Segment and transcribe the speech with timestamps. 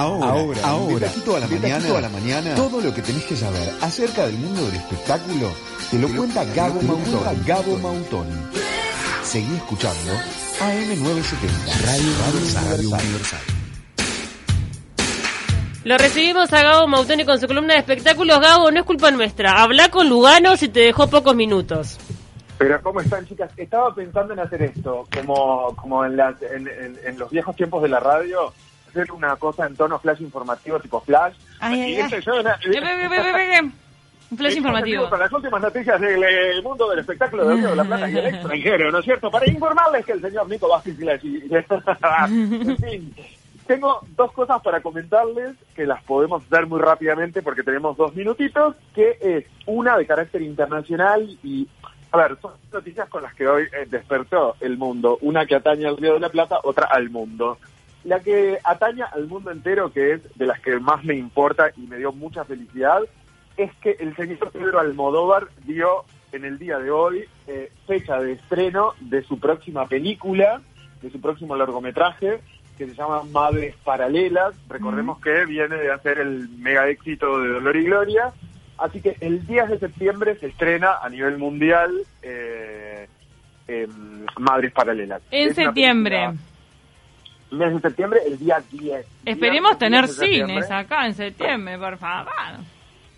[0.00, 3.36] Ahora, ahora, ahora, de toda la mañana, toda la mañana, todo lo que tenés que
[3.36, 5.52] saber acerca del mundo del espectáculo
[5.90, 7.44] te lo cuenta Gabo Mautoni.
[7.46, 8.34] Gabo Mautoni.
[9.22, 10.12] Seguí escuchando
[10.58, 12.12] AM970, Radio,
[12.54, 13.40] Radio Universal.
[15.84, 18.40] Lo recibimos a Gabo Mautoni con su columna de espectáculos.
[18.40, 19.62] Gabo, no es culpa nuestra.
[19.62, 21.98] Habla con Lugano si te dejó pocos minutos.
[22.56, 23.52] Pero ¿cómo están, chicas?
[23.54, 27.82] Estaba pensando en hacer esto, como, como en, las, en, en, en los viejos tiempos
[27.82, 28.54] de la radio,
[28.90, 31.34] hacer una cosa en tono flash informativo, tipo flash.
[31.60, 32.22] Ay, Y este ay.
[32.22, 33.70] yo, ve, ve.
[34.32, 35.10] Un flash informativo.
[35.10, 38.16] Con las últimas noticias del eh, mundo del espectáculo de Río de la Plata y
[38.18, 39.30] el extranjero, ¿no es cierto?
[39.30, 41.14] Para informarles que el señor Nico Vázquez y la-
[42.28, 43.14] En fin,
[43.66, 48.76] tengo dos cosas para comentarles que las podemos dar muy rápidamente porque tenemos dos minutitos,
[48.94, 51.66] que es una de carácter internacional y,
[52.12, 55.18] a ver, son noticias con las que hoy eh, despertó el mundo.
[55.22, 57.58] Una que atañe al Río de la Plata, otra al mundo.
[58.04, 61.82] La que ataña al mundo entero, que es de las que más me importa y
[61.82, 63.02] me dio mucha felicidad,
[63.56, 68.32] es que el señor Pedro Almodóvar dio en el día de hoy eh, fecha de
[68.32, 70.62] estreno de su próxima película,
[71.02, 72.40] de su próximo largometraje,
[72.78, 74.54] que se llama Madres Paralelas.
[74.68, 78.32] Recordemos que viene de hacer el mega éxito de Dolor y Gloria.
[78.78, 81.92] Así que el 10 de septiembre se estrena a nivel mundial
[82.22, 83.06] eh,
[84.38, 85.20] Madres Paralelas.
[85.30, 86.30] En Es septiembre.
[87.50, 89.06] Mes de septiembre, el día 10.
[89.24, 90.54] Esperemos tener 10 de septiembre.
[90.54, 92.32] cines acá en septiembre, por favor.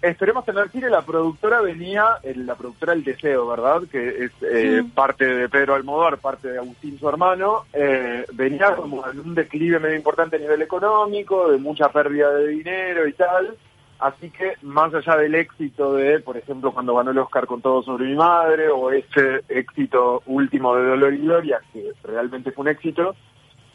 [0.00, 0.90] Esperemos tener cine.
[0.90, 2.04] La productora venía,
[2.36, 3.82] la productora El Deseo, ¿verdad?
[3.90, 4.88] Que es eh, Sí.
[4.94, 7.64] parte de Pedro Almodóvar, parte de Agustín, su hermano.
[7.72, 12.48] eh, venía como en un declive medio importante a nivel económico, de mucha pérdida de
[12.48, 13.56] dinero y tal.
[13.98, 17.82] Así que, más allá del éxito de, por ejemplo, cuando ganó el Oscar con todo
[17.82, 22.68] sobre mi madre, o ese éxito último de Dolor y Gloria, que realmente fue un
[22.68, 23.16] éxito,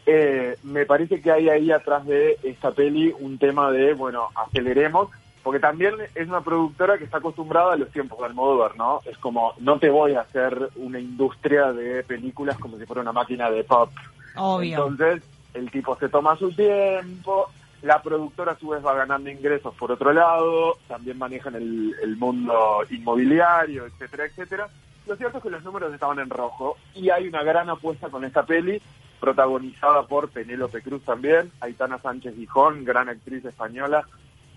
[0.05, 5.09] eh, me parece que hay ahí atrás de esta peli un tema de, bueno, aceleremos,
[5.43, 9.01] porque también es una productora que está acostumbrada a los tiempos de Almodóvar, ¿no?
[9.05, 13.11] Es como, no te voy a hacer una industria de películas como si fuera una
[13.11, 13.89] máquina de pop.
[14.35, 14.87] Obvio.
[14.87, 15.23] Entonces,
[15.53, 17.49] el tipo se toma su tiempo,
[17.81, 22.15] la productora a su vez va ganando ingresos por otro lado, también manejan el, el
[22.15, 24.69] mundo inmobiliario, etcétera, etcétera.
[25.05, 28.23] Lo cierto es que los números estaban en rojo y hay una gran apuesta con
[28.23, 28.81] esta peli,
[29.23, 34.05] protagonizada por Penélope Cruz también, Aitana Sánchez Gijón, gran actriz española,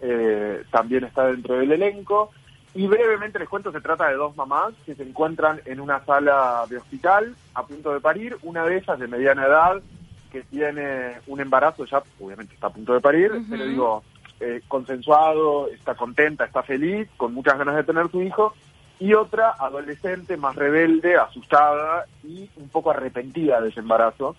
[0.00, 2.32] eh, también está dentro del elenco.
[2.74, 6.64] Y brevemente les cuento, se trata de dos mamás que se encuentran en una sala
[6.68, 9.80] de hospital a punto de parir, una de ellas de mediana edad
[10.32, 13.44] que tiene un embarazo, ya obviamente está a punto de parir, Ujú.
[13.48, 14.02] pero digo,
[14.40, 18.52] eh, consensuado, está contenta, está feliz, con muchas ganas de tener su hijo,
[18.98, 24.34] y otra adolescente más rebelde, asustada y un poco arrepentida de ese embarazo.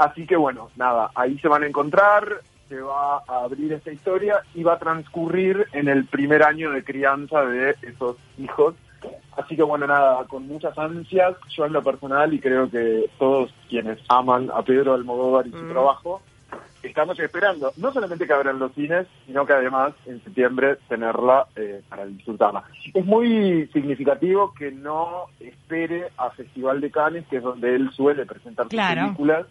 [0.00, 2.40] Así que bueno, nada, ahí se van a encontrar,
[2.70, 6.82] se va a abrir esta historia y va a transcurrir en el primer año de
[6.82, 8.74] crianza de esos hijos.
[9.36, 13.52] Así que bueno, nada, con muchas ansias, yo en lo personal y creo que todos
[13.68, 15.68] quienes aman a Pedro Almodóvar y su Mm.
[15.70, 16.22] trabajo,
[16.82, 21.82] estamos esperando no solamente que abran los cines, sino que además en septiembre tenerla eh,
[21.90, 22.62] para disfrutarla.
[22.94, 28.24] Es muy significativo que no espere a Festival de Cannes, que es donde él suele
[28.24, 29.46] presentar sus películas.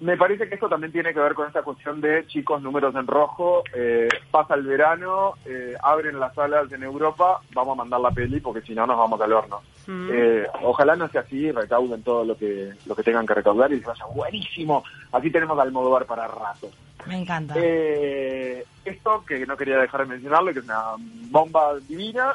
[0.00, 3.06] Me parece que esto también tiene que ver con esta cuestión de chicos números en
[3.06, 8.10] rojo, eh, pasa el verano, eh, abren las salas en Europa, vamos a mandar la
[8.10, 9.60] peli porque si no nos vamos al horno.
[9.86, 10.08] Mm.
[10.10, 13.76] Eh, ojalá no sea así, recauden todo lo que lo que tengan que recaudar y
[13.76, 14.82] les vaya buenísimo.
[15.12, 16.70] Aquí tenemos a Almodóvar para rato.
[17.06, 17.54] Me encanta.
[17.56, 20.94] Eh, esto que no quería dejar de mencionarlo, que es una
[21.30, 22.34] bomba divina.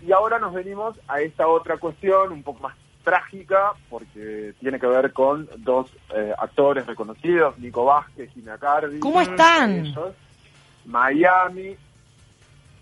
[0.00, 2.74] Y ahora nos venimos a esta otra cuestión un poco más
[3.04, 9.00] trágica, porque tiene que ver con dos eh, actores reconocidos, Nico Vázquez y Cardi.
[9.00, 9.86] ¿Cómo están?
[9.86, 10.14] Ellos,
[10.86, 11.76] Miami.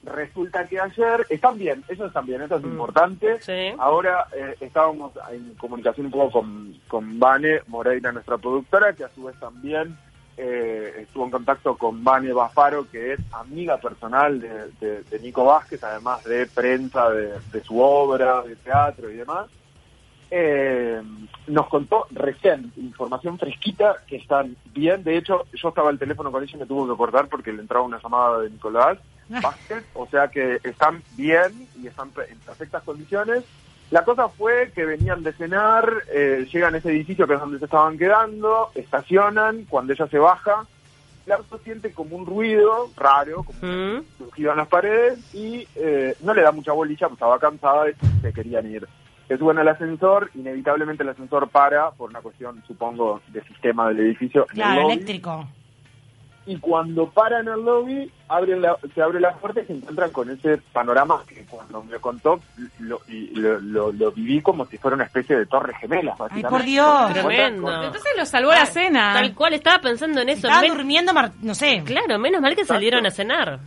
[0.03, 2.69] Resulta que ayer están bien, ellos están bien, eso es Mm.
[2.73, 3.39] importante.
[3.43, 3.75] Sí.
[3.79, 9.11] Ahora eh, estábamos en comunicación un poco con, con Vane Moreira, nuestra productora, que a
[9.11, 9.99] su vez también
[10.39, 15.45] eh, estuvo en contacto con Vane Bafaro, que es amiga personal de, de- de Nico
[15.45, 19.49] Vázquez, además de prensa de, de su obra, de teatro y demás.
[20.31, 21.01] Eh,
[21.49, 25.03] nos contó recién información fresquita que están bien.
[25.03, 27.63] De hecho, yo estaba al teléfono con ella y me tuvo que cortar porque le
[27.63, 28.99] entraba una llamada de Nicolás
[29.29, 29.85] Vázquez.
[29.95, 33.45] O sea que están bien y están en perfectas condiciones.
[33.91, 37.59] La cosa fue que venían de cenar, eh, llegan a ese edificio que es donde
[37.59, 40.65] se estaban quedando, estacionan, cuando ella se baja,
[41.27, 44.03] el auto siente como un ruido raro, como Mm.
[44.17, 47.95] surgido en las paredes y eh, no le da mucha bolilla, pues estaba cansada y
[48.23, 48.87] se querían ir.
[49.31, 54.01] Se suben al ascensor, inevitablemente el ascensor para por una cuestión, supongo, de sistema del
[54.01, 54.43] edificio.
[54.47, 54.93] en el Claro, lobby.
[54.95, 55.49] eléctrico.
[56.47, 60.31] y cuando paran el lobby, abren la, se abre la puerta y se encuentran con
[60.31, 62.41] ese panorama que cuando me lo contó
[62.81, 66.17] lo, y lo, lo- lo viví como si fuera una especie de torre gemela.
[66.29, 67.13] Ay, por Dios.
[67.13, 67.71] Tremendo.
[67.85, 69.13] Entonces lo salvó la cena.
[69.13, 70.49] Tal cual, estaba pensando en eso.
[70.49, 71.83] Estaba Men- durmiendo, mar- no sé.
[71.85, 72.75] Claro, menos mal que Exacto.
[72.75, 73.61] salieron a cenar.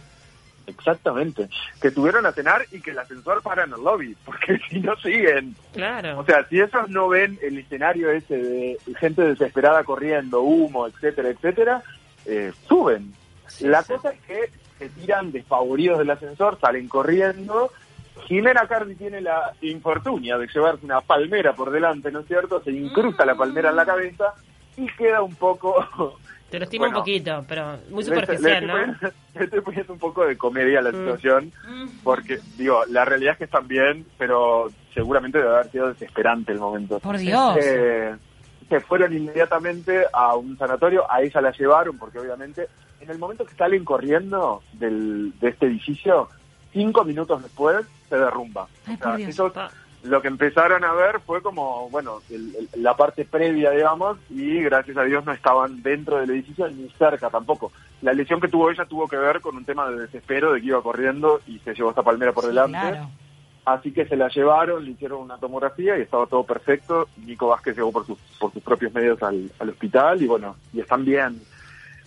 [0.67, 1.49] Exactamente.
[1.81, 4.95] Que tuvieron a cenar y que el ascensor para en el lobby, porque si no
[4.97, 5.55] siguen.
[5.73, 6.19] Claro.
[6.19, 11.29] O sea, si ellos no ven el escenario ese de gente desesperada corriendo, humo, etcétera,
[11.29, 11.83] etcétera,
[12.25, 13.13] eh, suben.
[13.59, 14.49] La cosa es que
[14.79, 17.71] se tiran despavoridos del ascensor, salen corriendo.
[18.27, 22.61] Jimena Cardi tiene la infortunia de llevarse una palmera por delante, ¿no es cierto?
[22.63, 24.33] Se incrusta la palmera en la cabeza
[24.77, 26.17] y queda un poco...
[26.53, 28.73] Te lo estimo Bueno, un poquito, pero muy le- le superficial, estoy ¿no?
[28.73, 28.99] poniendo-
[29.33, 30.95] le estoy poniendo un poco de comedia a la Mm.
[30.97, 31.51] situación,
[32.03, 36.59] porque, digo, la realidad es que están bien, pero seguramente debe haber sido desesperante el
[36.59, 36.99] momento.
[36.99, 37.57] Por Dios.
[37.59, 38.15] Eh,
[38.69, 42.67] se fueron inmediatamente a un sanatorio, a ella la llevaron, porque obviamente
[43.01, 46.29] en el momento que salen corriendo del, de este edificio,
[46.71, 48.67] cinco minutos después se derrumba.
[48.85, 49.29] Ay, O sea, por Dios.
[49.39, 49.71] ellos Pa-
[50.03, 54.61] lo que empezaron a ver fue como, bueno, el- el- la parte previa, digamos, y
[54.61, 57.71] gracias a Dios no estaban dentro del edificio ni cerca tampoco.
[58.01, 60.67] La lesión que tuvo ella tuvo que ver con un tema de desespero, de que
[60.67, 62.77] iba corriendo y se llevó esta palmera por Sí, delante.
[62.79, 63.09] claro.
[63.65, 67.07] Así que se la llevaron, le hicieron una tomografía y estaba todo perfecto.
[67.25, 70.81] Nico Vázquez llegó por sus, por sus propios medios al, al hospital y bueno, y
[70.81, 71.41] están bien.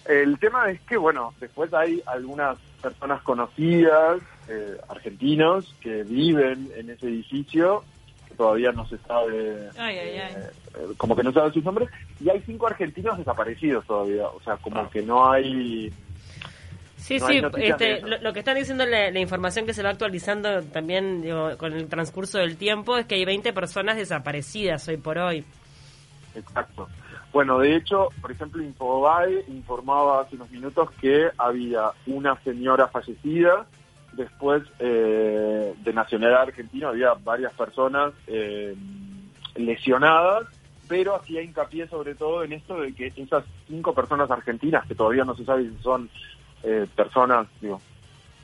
[0.04, 6.90] El tema es que, bueno, después hay algunas personas conocidas, eh, argentinos, que viven en
[6.90, 7.84] ese edificio,
[8.28, 10.34] que todavía no se sabe, Ay, ay, ay.
[10.36, 11.88] eh, eh, como que no sabe sus nombres,
[12.20, 15.92] y hay cinco argentinos desaparecidos todavía, o sea, como que no hay...
[16.96, 19.90] Sí, No sí, este, lo, lo que están diciendo la, la información que se va
[19.90, 24.96] actualizando también digo, con el transcurso del tiempo es que hay 20 personas desaparecidas hoy
[24.96, 25.44] por hoy.
[26.34, 26.88] Exacto.
[27.32, 33.66] Bueno, de hecho, por ejemplo, Infobae informaba hace unos minutos que había una señora fallecida,
[34.16, 38.74] después eh, de nacionalidad argentina había varias personas eh,
[39.54, 40.46] lesionadas,
[40.88, 45.24] pero hacía hincapié sobre todo en esto de que esas cinco personas argentinas, que todavía
[45.24, 46.08] no se sabe si son
[46.62, 47.80] eh, personas digo,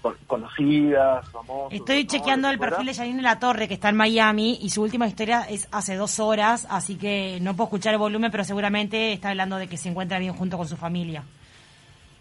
[0.01, 1.73] con- conocidas, famosas.
[1.79, 2.09] Estoy ¿no?
[2.11, 5.43] chequeando el perfil de Janine La Torre, que está en Miami, y su última historia
[5.43, 9.57] es hace dos horas, así que no puedo escuchar el volumen, pero seguramente está hablando
[9.57, 11.23] de que se encuentra bien junto con su familia.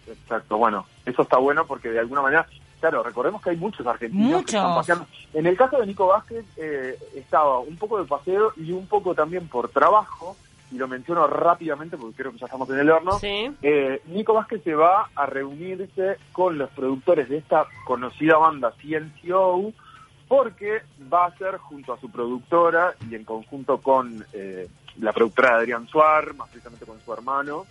[0.07, 2.45] Exacto, bueno, eso está bueno porque de alguna manera,
[2.81, 5.05] claro, recordemos que hay muchos argentinos que están paseando.
[5.33, 9.15] En el caso de Nico Vázquez, eh, estaba un poco de paseo y un poco
[9.15, 10.35] también por trabajo,
[10.71, 13.19] y lo menciono rápidamente porque creo que ya estamos en el horno.
[13.19, 13.51] Sí.
[13.61, 19.73] Eh, Nico Vázquez se va a reunirse con los productores de esta conocida banda CNCO
[20.27, 20.81] porque
[21.11, 24.67] va a ser junto a su productora y en conjunto con eh,
[24.99, 27.65] la productora de Adrián Suar, más precisamente con su hermano,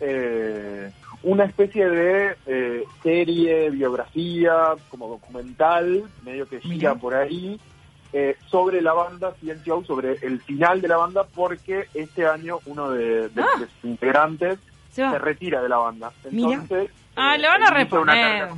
[0.00, 0.90] eh,
[1.22, 7.60] una especie de eh, serie, biografía, como documental, medio que gira por ahí,
[8.12, 12.90] eh, sobre la banda CNCO, sobre el final de la banda, porque este año uno
[12.90, 13.58] de, de- Ah.
[13.60, 14.58] de sus integrantes
[14.90, 16.10] Se se retira de la banda.
[16.24, 18.48] Entonces, Ah, eh, le van a reponer.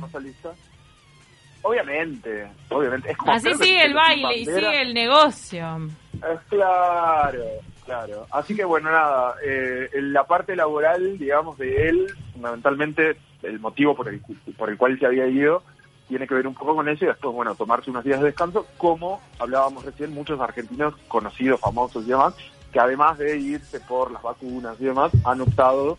[1.61, 3.11] Obviamente, obviamente.
[3.11, 5.89] Es como Así sigue el baile y sigue el negocio.
[6.15, 7.43] Es claro,
[7.85, 8.27] claro.
[8.31, 13.95] Así que bueno, nada, eh, en la parte laboral, digamos, de él, fundamentalmente el motivo
[13.95, 14.21] por el,
[14.57, 15.63] por el cual se había ido
[16.07, 18.67] tiene que ver un poco con eso y después, bueno, tomarse unos días de descanso,
[18.77, 22.35] como hablábamos recién, muchos argentinos conocidos, famosos y demás,
[22.71, 25.97] que además de irse por las vacunas y demás, han optado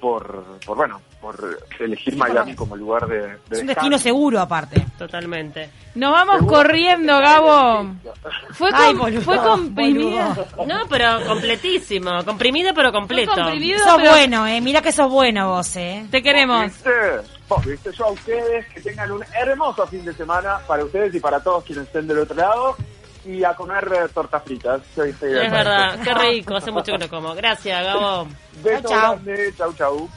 [0.00, 3.66] por, por bueno, por elegir Miami como lugar de, de Es un descanso.
[3.66, 4.84] destino seguro, aparte.
[4.96, 5.68] Totalmente.
[5.96, 7.86] Nos vamos Seguro corriendo, que- Gabo.
[8.52, 10.28] Fue, Ay, com- boludo, fue comprimida.
[10.56, 10.66] boludo.
[10.66, 12.24] No, pero completísimo.
[12.24, 13.32] Comprimido, pero completo.
[13.34, 14.60] Fue comprimido, Sos pero bueno, eh.
[14.60, 16.06] Mira que sos bueno vos, eh.
[16.10, 16.64] te queremos.
[16.66, 16.90] ¿Viste?
[17.48, 17.90] Vos, ¿viste?
[17.92, 21.64] Yo a ustedes que tengan un hermoso fin de semana para ustedes y para todos
[21.64, 22.76] quienes estén del otro lado
[23.24, 24.82] y a comer eh, tortas fritas.
[24.94, 26.56] Soy Es verdad, qué rico.
[26.56, 27.34] Hace mucho que no como.
[27.34, 28.28] Gracias, Gabo.
[28.62, 29.00] Beso Chau, chau.
[29.24, 29.54] grande.
[29.56, 30.08] Chau, chau.